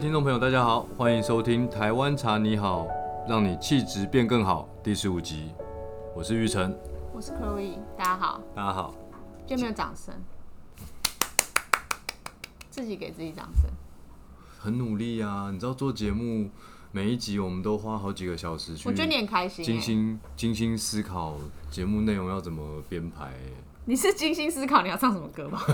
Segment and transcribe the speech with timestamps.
[0.00, 2.86] 听众朋友，大家好，欢迎收听《台湾茶你好》，
[3.28, 5.52] 让你气质变更好第十五集。
[6.16, 6.74] 我是玉成，
[7.12, 8.40] 我是 Chloe，大家好。
[8.56, 8.94] 大家好。
[9.46, 10.14] 就没有掌声，
[12.70, 13.70] 自己给自己掌声。
[14.58, 15.50] 很努力啊！
[15.52, 16.48] 你知道做节目
[16.92, 21.36] 每一集我们都花好几个小时去，我觉得你很开心，精心精心思考
[21.70, 23.34] 节目内容要怎么编排。
[23.84, 25.60] 你是精心思考你要唱什么歌吗？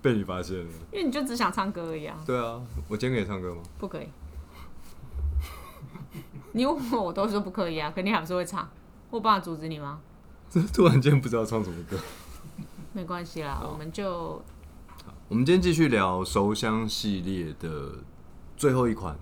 [0.00, 2.16] 被你发现了，因为你就只想唱歌而已啊。
[2.24, 3.62] 对啊，我今天可以唱歌吗？
[3.78, 4.08] 不可以。
[6.52, 7.92] 你问我，我都说不可以啊。
[7.94, 8.68] 肯定还是会唱，
[9.10, 10.00] 我办法阻止你吗？
[10.48, 11.96] 这突然间不知道唱什么歌，
[12.92, 14.42] 没关系啦，我们就。
[15.28, 17.96] 我们今天继续聊熟香系列的
[18.56, 19.14] 最后一款。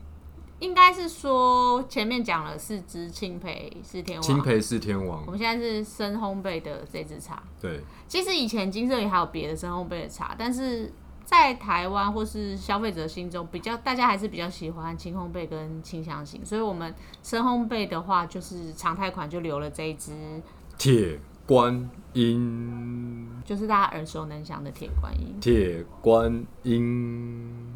[0.59, 5.23] 应该是说前面讲了四支青培四天王，青培四天王。
[5.27, 7.43] 我们现在是深烘焙的这支茶。
[7.61, 10.91] 对，其实以前金色里还有别的深烘焙的茶，但是
[11.25, 20.41] 在台湾或是消费者心中，比较大家还是比较喜欢轻烘焙跟清香型，所以我们深烘焙的话，就是常态款就留了这一支
[20.79, 25.37] 铁观音，就是大家耳熟能详的铁观音。
[25.39, 27.75] 铁观音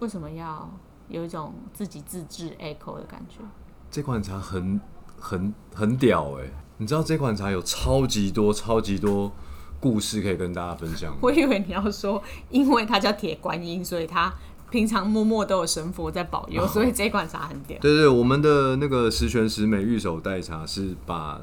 [0.00, 0.68] 为什么要？
[1.10, 3.36] 有一种自己自制 echo 的感觉。
[3.90, 4.80] 这款茶很
[5.18, 6.50] 很很屌哎！
[6.78, 9.30] 你知道这款茶有超级多超级多
[9.80, 11.14] 故事可以跟大家分享。
[11.20, 14.32] 我以为你要说，因为它叫铁观音，所以它
[14.70, 17.76] 平常默默都有神佛在保佑，所以这款茶很屌。
[17.80, 21.40] 对对，我们的那个十全十美玉手代茶是把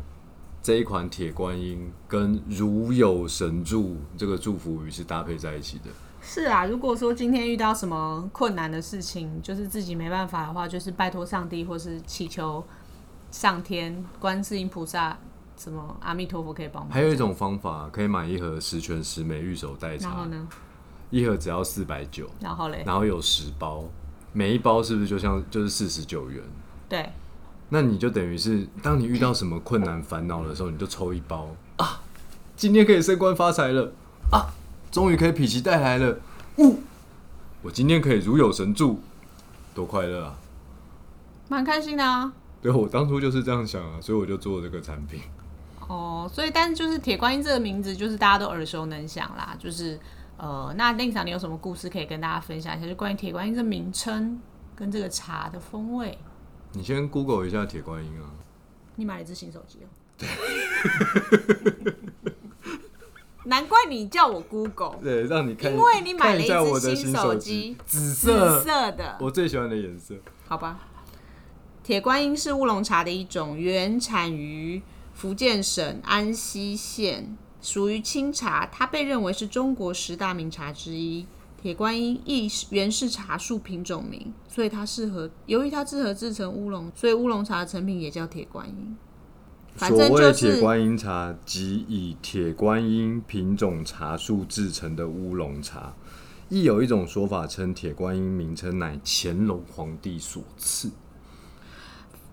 [0.64, 5.92] 这一款铁观音跟如有神助这个祝福语是搭配在一起的。
[6.30, 12.61] 是啊，如果说今天遇到什么困难的事情，就是自己没办法的话，就是拜托上帝，或是祈求
[13.31, 15.17] 上天、观世音菩萨，
[15.55, 16.92] 什么阿弥陀佛可以帮忙。
[16.92, 20.48] 还有一种方法，可以买一盒十全十美玉手袋茶，然后呢，
[21.11, 23.86] 一盒只要四百九，然后嘞，然后有十包，
[24.33, 26.43] 每一包是不是就像就是四十九元？
[26.89, 27.10] 对，
[27.70, 32.02] 那你就等于是，当你遇到什么困难烦恼的时候，你就抽一包啊，
[32.58, 33.93] 今天可以升官发财了
[34.30, 34.54] 啊。
[34.92, 36.20] 终于可以否极带来了，
[36.58, 36.80] 呜！
[37.61, 39.02] 我今天可以如有神助，
[39.75, 40.37] 多快乐啊！
[41.49, 42.31] 蛮开心的啊。
[42.61, 45.21] 对，我当初就是这样想啊，所以我就做这个产品。
[45.87, 49.55] 哦，所以但是就是铁观音这个名字，就是大家都耳熟能详啦。
[49.59, 49.99] 就是
[50.37, 52.87] 呃，那令长，你有什么故事可以跟大家分享一下？
[52.87, 54.39] 就关于铁观音这名称
[54.75, 56.17] 跟这个茶的风味。
[56.73, 58.30] 你先 Google 一下铁观音啊。
[58.95, 59.87] 你买了一只新手机哦。
[63.48, 70.16] 难怪你叫我 Google，对，让你看，因为你买了一只新手机，紫色色的，我最喜欢的颜色。
[70.46, 70.80] 好吧，
[71.82, 74.82] 铁观音是乌龙茶的一种，原产于
[75.14, 81.26] 福建省安溪县，属于清茶，它被认为是中国十大名茶之一。
[81.60, 88.96] 铁观音亦原是茶树品种名，所以它适合，由于它适合制成乌龙，所以乌龙茶的成品也叫铁观音。
[89.77, 95.93] 所谓铁观音茶，即以铁观音品种茶树制成的乌龙茶。
[96.49, 100.89] 亦有一种说法称，铁观音名称乃乾隆皇帝所赐。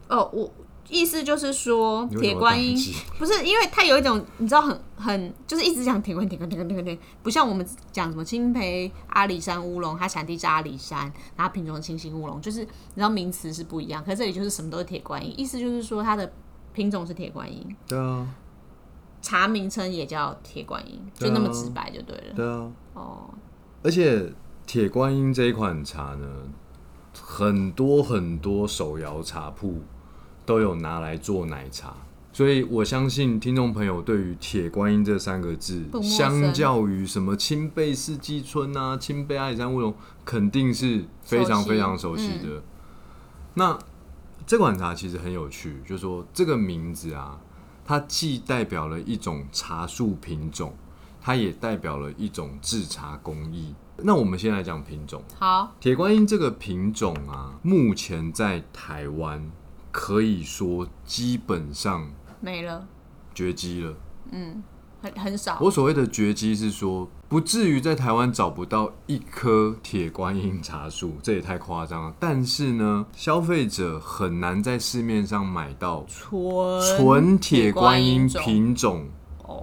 [0.09, 0.50] 哦，我
[0.88, 2.77] 意思就是说，铁观音
[3.19, 14.03] 不是因为它有一种，你知道，很很就是一直讲铁观铁观铁观铁观铁，不像我们讲什么青培阿里山乌龙，它产地在阿里山，然后品种清新乌龙，就是你知道名词是不一样。
[14.04, 16.33] 可这里就是什么都是铁观音，意思就是说它的。
[16.75, 18.35] 品种是铁观音，对啊，
[19.23, 22.35] 茶名称也叫铁观音，就那么直白就对了。
[22.35, 23.31] 对啊，哦，
[23.83, 24.31] 而且
[24.67, 26.27] 铁观音这一款茶呢，
[27.19, 29.81] 很多很多手摇茶铺
[30.45, 31.95] 都有拿来做奶茶，
[32.33, 42.63] 所以我相信听众朋友对于铁观音这三个字，相较于什么青贝四季春啊、青贝阿里山乌龙，肯定是非常非常熟悉的。
[43.54, 43.78] 那
[44.47, 47.41] 这款茶其实很有趣，就是说这个名字啊，
[47.85, 50.75] 它既代表了一种茶树品种，
[51.21, 53.75] 它也代表了一种制茶工艺。
[53.97, 55.23] 那我们先来讲品种。
[55.39, 59.51] 好，铁观音这个品种啊，目前在台湾
[59.91, 62.87] 可以说基本上没了，
[63.35, 63.95] 绝迹了。
[64.33, 64.63] 嗯。
[65.05, 65.59] 很很少。
[65.61, 72.15] 我所谓的绝迹是说，不至于在台湾找不到一棵铁观音茶树，这也太夸张了。
[72.21, 79.09] 但是呢，消费者很难在市面上买到纯纯铁观音品种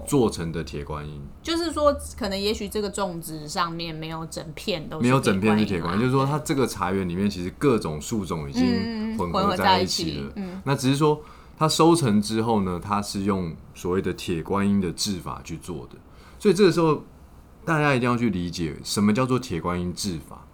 [0.05, 1.21] 做成的铁观音。
[1.41, 10.33] 就是说，可能也许这个种植上面没有整片都没有整片是铁观音，就是说它这个茶园里面其实各种树种已经混合在一起了。
[10.35, 11.21] 嗯，那只是说。
[11.59, 15.95] 它收成之后呢，它是用所谓的铁观音的制法去做的，
[16.39, 17.03] 所以这个时候
[17.63, 20.47] 大家一定要去理解什么叫做铁观音制法。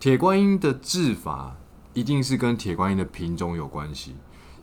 [0.00, 1.56] 铁观音的制法
[1.92, 4.14] 一定是跟铁观音的品种有关系，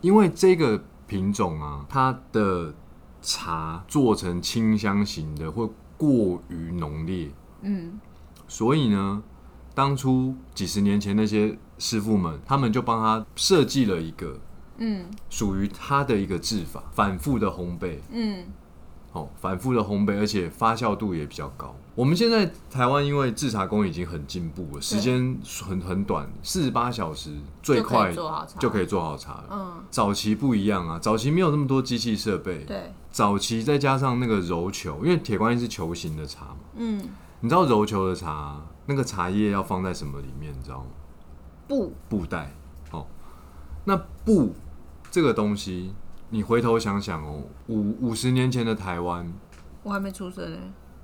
[0.01, 2.74] 因为这个品种啊，它的
[3.21, 7.30] 茶做成清香型的会过于浓烈，
[7.62, 8.00] 嗯，
[8.47, 9.21] 所以呢，
[9.74, 14.39] 当初几十年前那些师傅们，他们就帮他设计了一个，
[14.77, 18.45] 嗯，属于他的一个制法，反复的烘焙，嗯。
[19.16, 21.74] 哦，反复的烘焙，而且发酵度也比较高。
[21.96, 27.32] 我们现在台湾因为制茶工已经很进步了，时间很很短，四十八小时
[27.64, 28.14] 最快
[28.60, 29.46] 就可以做好茶了。
[29.50, 32.66] 嗯，早期不一样啊，早期没有那么多机器设备。
[32.66, 36.58] 对，早期再加上那个揉球，因为铁观音是球形的茶嘛。
[36.76, 37.02] 嗯，
[37.40, 40.54] 你知道揉球的茶那个茶叶要放在什么里面？
[40.54, 40.88] 你知道吗？
[41.70, 42.54] 布布袋。
[42.92, 43.08] 哦，
[43.86, 43.96] 那
[44.26, 44.54] 布
[45.10, 45.94] 这个东西。
[46.30, 49.31] 你回头想想哦，五五十年前的台湾，
[49.83, 50.57] 我还没出生呢。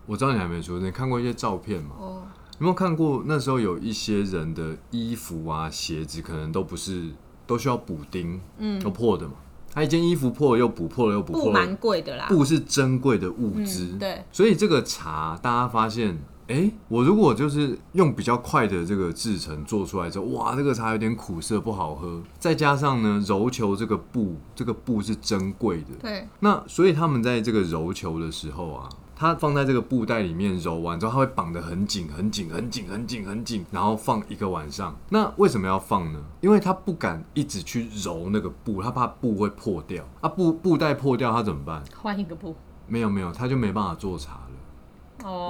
[0.05, 1.95] 我知道你还没出生，你看过一些照片嘛？
[1.99, 2.23] 哦，
[2.59, 7.11] 有没有看过那时候有一些人的衣服啊、鞋子，可能都不是
[7.45, 9.33] 都需要补丁，嗯，都破的嘛。
[9.73, 12.25] 他一件衣服破了又补，破了又补，布蛮贵的啦。
[12.27, 14.23] 布是珍贵的物资，对。
[14.31, 16.17] 所以这个茶，大家发现。
[16.51, 22.21] 哎，我如果就是用比较快的这个制成做出来之后，哇，这个茶有点苦涩，不好喝。
[22.39, 25.95] 再加上呢，揉球这个布，这个布是珍贵的。
[26.01, 26.27] 对。
[26.41, 34.93] 那所以他们在这个揉球的时候啊，它放在这个布袋里面揉完之后，它会绑得很紧、很紧、很紧、很紧、很紧，然后放一个晚上。
[35.07, 36.19] 那为什么要放呢？
[36.41, 40.03] 因为他不敢一直去揉那个布，他怕布会破掉。
[40.19, 41.81] 啊，布布袋破掉，他怎么办？
[41.95, 42.53] 换一个布。
[42.87, 44.41] 没有没有，他就没办法做茶。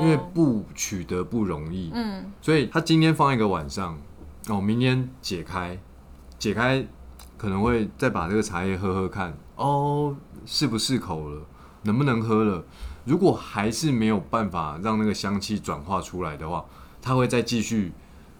[0.01, 3.97] 因为不取得不容易，嗯，所以他今天放一个晚上，
[4.49, 5.79] 哦，明天解开，
[6.37, 6.85] 解开
[7.37, 10.15] 可能会再把这个茶叶喝喝看，哦，
[10.45, 11.41] 适不适口了，
[11.83, 12.63] 能不能喝了？
[13.05, 16.65] 如果还是没有办法让那个香气转化出来的话，
[17.01, 17.93] 他会再继续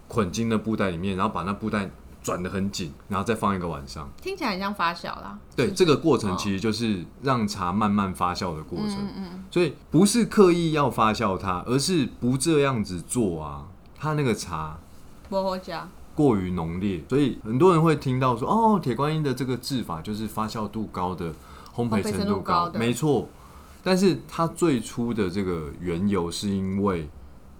[0.07, 1.89] 捆进那布袋里面，然后把那布袋。
[2.23, 5.39] 转的很紧，然后再放一个晚上，听起来很像发酵啦。
[5.55, 8.97] 对，这个过程其实就是让茶慢慢发酵的过程。
[8.97, 9.43] 嗯嗯。
[9.49, 14.77] 所以不是刻意要发酵它，而是不这样子做啊，它那个茶
[15.29, 17.03] 不好加，过于浓烈。
[17.09, 21.33] 所以很多人会听到说，哦，铁观音的这个制法就是发酵度高的，
[21.75, 23.27] 烘焙程度高，没错。
[23.83, 27.09] 但是它最初的这个缘由是因为，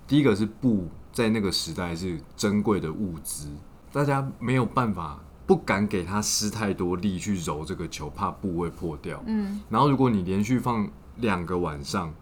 [0.07, 3.49] 第一个是布在那个时代是珍贵的物资。
[3.91, 9.21] 大家没有办法，不敢给他施太多力去揉这个球，怕部位破掉。
[9.25, 12.13] 嗯，然后如果你连续放两个晚上，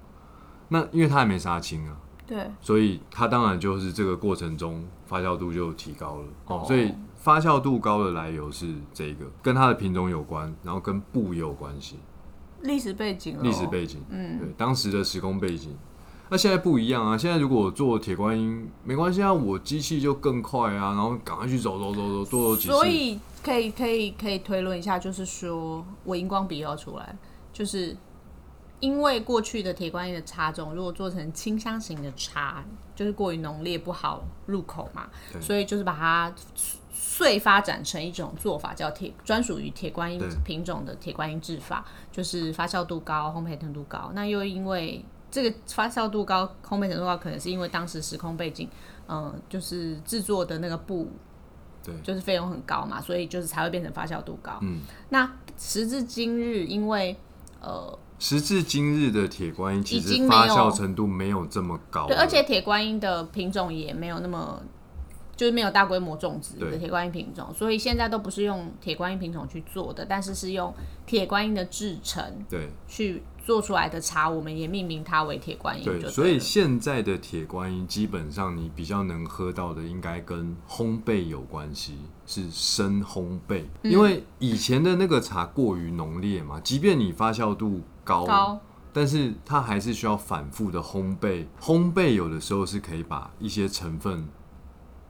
[0.70, 1.96] 那因为他还没杀青啊，
[2.26, 6.26] 对，所以他当然就是这个过程中发酵度就提高了。
[6.48, 12.00] 哦，所以发酵度高的来由是这个，跟它的品种有关，然后跟布也有关系。
[12.62, 15.78] 历史背景，历史背景，嗯，对，当时的时空背景。
[16.32, 17.18] 那现在不一样啊！
[17.18, 22.74] 现在如果我做铁观音，没关系啊，我机器就更快啊，然后赶快去走走走走，多走几次。
[22.74, 27.16] 所以可以可以可以推论一下，就是说我荧光笔要出来，
[27.52, 27.98] 就是
[28.80, 32.64] 因为过去的铁观音的茶种，如果做成清香型的茶，
[32.96, 35.08] 就是过于浓烈不好入口嘛，
[35.42, 36.32] 所以就是把它
[36.94, 44.12] 碎发展成一种做法，叫铁专属于铁观音品种的铁观音制法，就是发酵度高，烘焙程度高。
[44.14, 48.68] 那又因为这个发酵度高、烘焙程度高，可能是因为当时时空背景，
[49.08, 51.08] 嗯，就是制作的那个布，
[51.84, 54.58] 对，就是费用很高嘛，所以就是才会变成发酵度高。
[54.62, 57.16] 嗯，那时至今日，因为
[57.62, 64.60] 呃，时至今日的铁观音其实发酵程度没有这么高，对，而且铁观音的品种也没有那么，
[65.36, 70.74] 就是没有大规模种植的铁观音品种，所以现在都不是用铁观音品种去做的，但是是用
[71.06, 73.22] 铁观音的制成，对，去。
[73.50, 75.84] 做出来的茶，我们也命名它为铁观音。
[75.84, 83.64] 对，所以现在的铁观音基本上你比较能喝到的，应该跟烘焙有关系，是深烘焙。
[83.82, 88.60] 因为以前的那个茶过于浓烈嘛，即便你发酵度高，
[88.94, 91.48] 但是它还是需要反复的烘焙。
[91.60, 94.28] 烘焙有的时候是可以把一些成分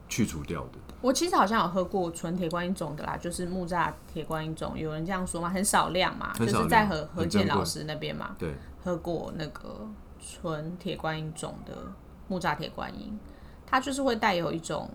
[0.09, 0.79] 去除掉的。
[1.01, 5.49] 我其实好像有喝过纯铁观音种的啦，就是木栅铁观音种，有人这样说吗？
[5.49, 9.87] 很少量嘛，就是在何何健老师那边嘛，对，喝过那个
[10.19, 11.73] 纯铁观音种的
[12.27, 13.17] 木栅铁观音，
[13.65, 14.89] 它就是会带有一种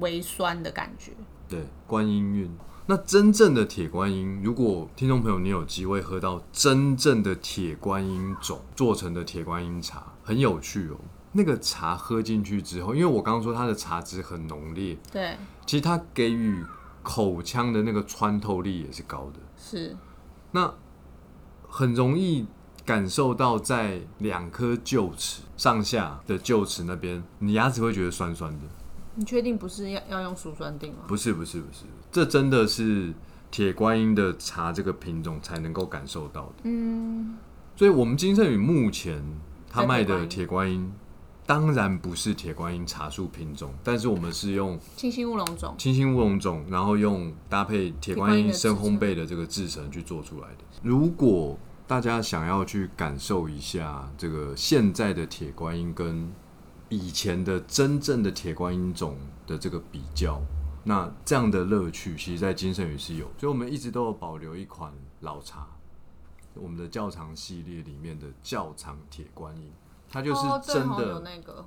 [0.00, 1.12] 微酸的感觉。
[1.48, 2.54] 对，观音韵。
[2.86, 10.96] 那真正的铁观音，如果听众朋友你有机会喝到真正的铁观音种做成的铁观音茶，很有趣哦。
[11.36, 15.36] 那个茶喝进去之后，因为我刚刚说它的茶质很浓烈，对，
[15.66, 16.64] 其实它给予
[17.02, 19.96] 口腔的那个穿透力也是高的，是，
[20.52, 20.72] 那
[21.68, 22.46] 很容易
[22.86, 28.60] 感受到在两颗臼齿上下的臼齿那边，你牙齿会觉得酸酸的。
[29.16, 31.00] 你确定不是要要用乳酸定吗？
[31.06, 33.12] 不是不是不是，这真的是
[33.50, 36.54] 铁观音的茶这个品种才能够感受到的。
[36.64, 37.36] 嗯，
[37.76, 39.22] 所以我们金圣宇目前
[39.68, 40.92] 他卖的铁观音，
[41.46, 50.64] 当然不是铁观音茶树品种，但是我们是用清新乌龙种，清新乌龙种，然后用搭配铁观音深烘焙的这个制成去做出来的。
[50.82, 56.32] 如果大家想要去感受一下这个现在的铁观音跟
[56.88, 60.40] 以前的真正的铁观音种的这个比较，
[60.82, 65.66] 那这样的乐趣，其实，在金圣宇是有，所以我们一直都有保留一款老茶，
[66.54, 69.70] 我们的窖藏系列里面的窖藏铁观音，
[70.14, 71.20] 它就是真的、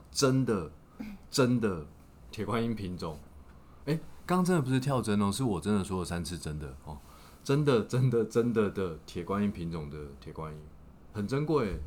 [0.10, 0.72] 真的、
[1.30, 1.86] 真的
[2.32, 3.20] 铁观音品种。
[3.84, 6.98] 哎，刚真的不是跳针哦，是我真的说了三次真的哦，
[7.44, 10.60] 真的、真的、真的的铁观音品种的铁观音，
[11.12, 11.78] 很珍贵。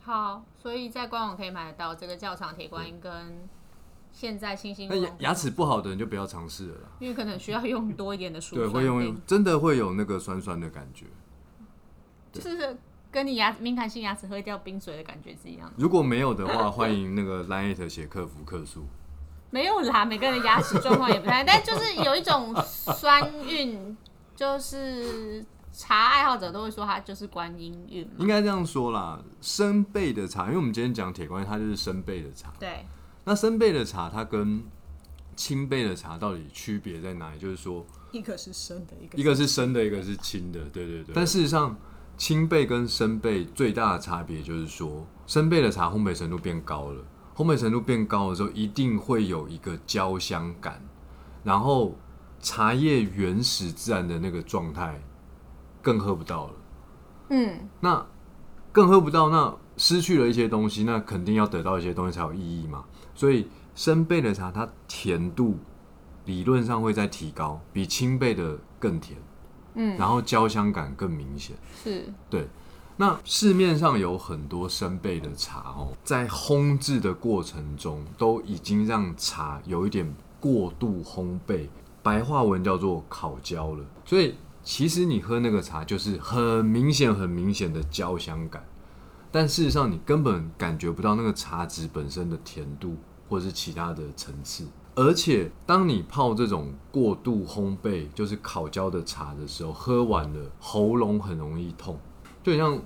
[0.00, 3.48] 好，所以在官网可以买得到这个较长铁观音，跟
[4.12, 4.88] 现在新兴。
[4.88, 8.60] 那牙齿不好的人就不要尝试了，因为可能需要用多一点的酸。
[8.60, 11.06] 对，会用真的会有那个酸酸的感觉，
[12.32, 12.78] 就是
[13.16, 15.74] 跟你牙敏感性牙齿喝掉冰水的感觉是一样的。
[15.78, 18.84] 如果没有的话， 欢迎那个 Line 写客服客诉。
[19.48, 23.96] 没有啦，每个人的牙齿状况也不太，但就是有一种酸韵，
[24.36, 25.42] 就是。
[25.78, 29.22] 茶爱好者都会说它就是观音韵，应该这样说啦。
[29.42, 32.50] 生焙的茶，因为我们今天讲铁观音，它就是生焙的茶。
[32.58, 32.86] 对。
[33.24, 34.64] 那生焙的茶，它跟
[35.34, 37.38] 清焙的茶到底区别在哪里？
[37.38, 40.60] 就是说，一个是生的，一个一个是生的，一个是清的。
[40.70, 41.14] 对对对。
[41.14, 41.76] 但事实上，
[42.16, 47.04] 清焙跟生焙最大的差别就是说，生焙的茶烘焙程度变高了，
[47.34, 50.82] 烘焙程度变高的时候，一定会有一个焦香感，
[51.44, 51.94] 然后
[52.40, 55.00] 茶叶原始自然的那个状态。
[55.82, 56.52] 更喝不到了，
[57.28, 58.04] 嗯，那
[58.72, 62.84] 更喝不到，那失去了一些东西，那肯定要得到一些东西才有意义嘛。
[63.14, 65.56] 所以生焙的茶，它甜度
[66.24, 69.16] 理论上会在提高，比清焙的更甜，
[69.76, 72.48] 嗯，然后焦香感更明显，是，对。
[72.96, 81.68] 那市面上有很多生焙的茶哦，在烘制的过程中，都已经让茶有一点过度烘焙，
[82.02, 84.34] 白话文叫做烤焦了，所以。
[84.68, 88.66] 其实你喝那个茶就是很明显、很明显的焦香感，
[89.30, 92.96] 但事实上你根本感觉不到那个茶质本身的甜度
[93.28, 94.66] 或者是其他的层次。
[94.96, 101.96] 而且当你泡这种过度烘焙，就是烤焦的茶的时候，喝完了喉咙很容易痛，
[102.42, 102.76] 就很像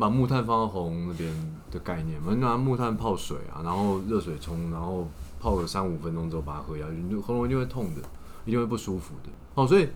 [0.00, 2.34] 把木炭放到喉咙那边的概念嘛。
[2.36, 5.06] 拿木炭泡水啊，然后热水冲，然后
[5.38, 8.00] 泡个三五分钟之后把它喝下去，你喉咙一定会痛的，
[8.46, 9.30] 一定会不舒服的。
[9.54, 9.86] 哦，所以。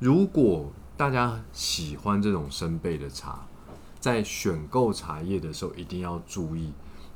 [0.00, 3.44] 如果大家喜欢这种生焙的茶，
[3.98, 6.70] 在选购茶叶的时候一定要注意，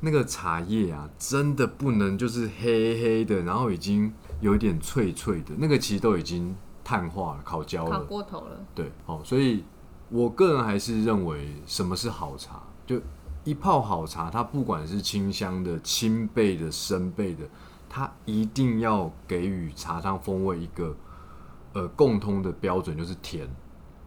[0.04, 6.54] 那个茶叶啊，真的不能就是黑黑的，然后已经有一点脆脆的，那个其实都已经
[6.84, 8.60] 碳化了、烤焦了、烤过头了。
[8.74, 9.64] 对，好，所以
[10.10, 12.60] 我个人还是认为，什么是好茶？
[12.84, 13.00] 就
[13.44, 17.48] 一泡好茶，它不管是清香的、清焙的、生焙的，
[17.88, 20.94] 它一定要给予茶汤风味一个。
[21.74, 23.48] 呃，共通的标准就是甜，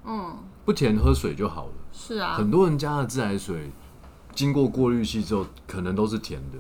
[0.04, 1.74] 嗯，不甜喝水就好了。
[1.92, 3.72] 是啊，很多人家的自来水
[4.36, 6.60] 经过过滤器之后，可能都是甜的。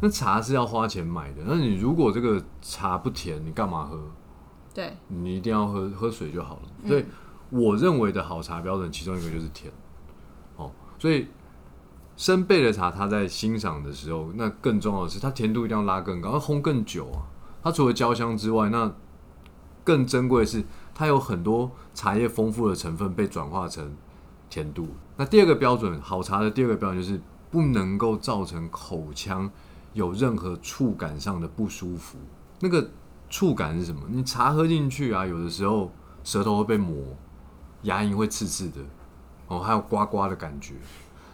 [0.00, 3.98] 那茶是要花钱买的，那你如果这个茶不甜，你干嘛喝？
[4.72, 6.86] 对，你一定要喝喝水就好了。
[6.86, 7.04] 所以
[7.50, 9.72] 我认为的好茶标准，其中一个就是甜。
[10.56, 11.26] 哦，所以
[12.16, 17.26] 生焙的茶，它在欣赏的时候，那更重要的是，它甜度一定要拉更高，要烘更久啊。
[17.62, 18.94] 它除了焦香之外，那
[19.82, 20.62] 更珍贵的是，
[20.94, 23.96] 它有很多茶叶丰富的成分被转化成
[24.48, 24.88] 甜度。
[25.16, 29.50] 那第二个标准，好茶的第二个标准就是不能够造成口腔
[29.92, 32.18] 有任何触感上的不舒服。
[32.60, 32.90] 那个
[33.28, 34.02] 触感是什么？
[34.08, 35.92] 你茶喝进去啊，有的时候
[36.24, 36.96] 舌头会被磨，
[37.82, 38.80] 牙龈会刺刺的，
[39.48, 40.74] 哦，还有刮刮的感觉。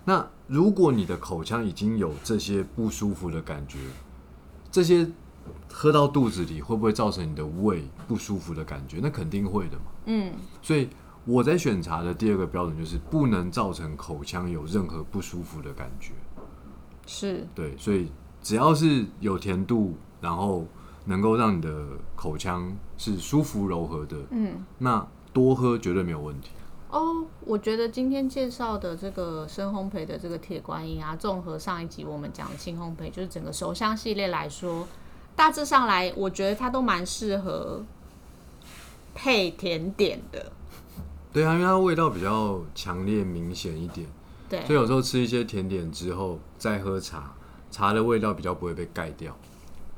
[0.05, 3.79] 那如果你的口腔已经有这些不舒服的感觉，
[4.71, 5.11] 这些。
[5.71, 9.01] 喝到肚子里会不会造成你的胃不舒服的感觉？
[9.03, 9.85] 那肯定会的嘛。
[10.07, 10.89] 嗯，所以
[11.25, 16.13] 我在选茶的第二个标准就是不能造成口腔有任何不舒服的感觉。
[17.07, 18.11] 是，对，所以
[18.43, 20.67] 只要是有甜度，然后
[21.05, 26.51] 能够让你的口腔是舒服柔和的，嗯，那多喝绝对没有问题。
[26.91, 34.87] 哦，我觉得今天介绍的这个深烘焙的这个铁观音啊，综合上一集我们讲的轻烘焙，就是整个手香系列来说。
[35.37, 37.83] 大致上来，我觉得它都蛮适合
[39.13, 40.53] 配甜点的。
[41.35, 44.07] 对啊，因为它味道比较强烈、明显一点。
[44.49, 47.35] 对，所以有时候吃一些甜点之后再喝茶，
[47.71, 49.37] 茶的味道比较不会被盖掉。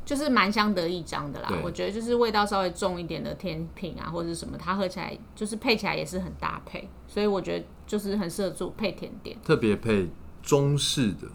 [0.04, 1.52] 就是蛮相得益彰的啦。
[1.64, 9.36] 我觉得就是味道稍微重一点的甜品啊，或者是什么，它喝起来就是配起来也是很搭配，所以我觉得就是很适合做配甜点。
[9.44, 10.08] 特别配
[10.42, 11.28] 中式的，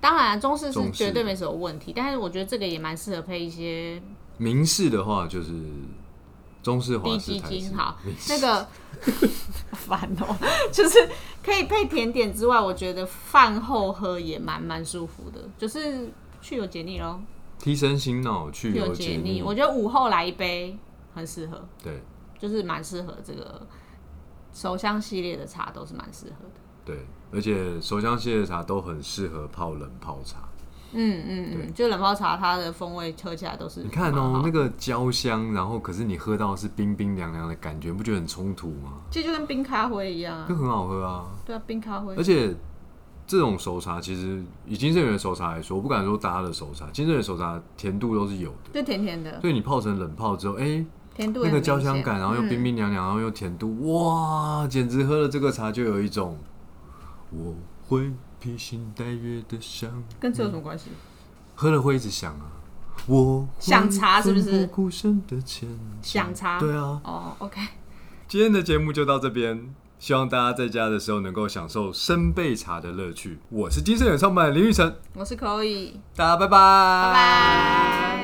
[0.00, 4.00] 当然，中式是绝对没什么问题，但是我觉得这个也蛮适合配一些
[4.38, 5.52] 明式的话就是
[6.66, 7.76] 中式、华低式、台式基金。
[7.76, 7.96] 好，
[8.28, 8.66] 那个
[9.70, 10.36] 烦哦、
[10.72, 11.08] 就是
[11.40, 17.20] 可以配甜点之外，我觉得饭后喝也蛮蛮舒服的，就是去油解腻咯，
[17.60, 19.40] 提神醒脑、去去油解腻。
[19.40, 20.76] 我觉得午后来一杯
[21.14, 22.02] 很适合，对
[22.36, 23.64] 就是蛮适合这个
[24.52, 26.60] 手香系列的茶都是蛮适合的。
[26.84, 30.45] 对，而且手香系列的茶都很适合泡冷泡茶。
[30.92, 38.94] 嗯嗯嗯，就冷泡茶它的风味喝起来都是你看，哦那个焦香，然后可是你喝到是冰冰凉凉的感觉，不觉得很冲突吗？
[39.10, 40.54] 其实就跟冰咖啡一样啊就。
[40.54, 41.26] 很好喝啊！
[41.44, 42.22] 对啊，冰咖啡而。
[42.22, 42.54] 且
[43.26, 56.38] 这种熟茶其实以金圣元熟茶来说，我不敢说大家的熟茶，金圣元熟茶甜度都是有的，就甜甜的，所以你泡成冷泡之后，哎、甜度那个焦香感，然后又嗯冰冰凉凉，然后又甜度，哇，简直喝了这个茶就有一种
[57.32, 57.52] 我
[57.88, 58.12] 会
[58.46, 60.84] 披星戴月的想，跟这有什么关系？
[61.56, 62.62] 喝了会一直想啊，
[63.08, 64.70] 我想茶是不是？
[66.00, 66.60] 想茶？
[66.60, 67.60] 对啊，哦，OK，
[68.28, 69.74] 今天的节目就到这边。
[69.98, 73.40] 希望大家在家的时候能够享受生焙茶的乐趣。
[73.48, 78.15] 我是金盛远创办人林玉成，我是 Chloe，大家拜拜，拜拜。